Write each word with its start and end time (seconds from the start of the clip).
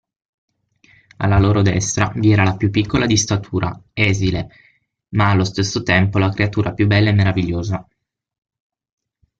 Alla 1.17 1.37
loro 1.37 1.61
destra 1.61 2.11
vi 2.15 2.31
era 2.31 2.43
la 2.43 2.57
più 2.57 2.71
piccola 2.71 3.05
di 3.05 3.15
statura, 3.15 3.79
esile, 3.93 4.49
ma 5.09 5.29
allo 5.29 5.43
stesso 5.43 5.83
tempo 5.83 6.17
la 6.17 6.31
creatura 6.31 6.73
più 6.73 6.87
bella 6.87 7.11
e 7.11 7.13
meravigliosa. 7.13 7.87